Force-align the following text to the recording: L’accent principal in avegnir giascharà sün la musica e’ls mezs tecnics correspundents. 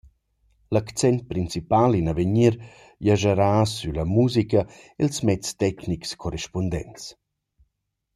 L’accent 0.73 1.19
principal 1.31 1.91
in 1.99 2.05
avegnir 2.13 2.53
giascharà 3.05 3.51
sün 3.75 3.93
la 3.97 4.05
musica 4.17 4.61
e’ls 5.01 5.17
mezs 5.27 5.47
tecnics 5.63 6.09
correspundents. 6.21 7.01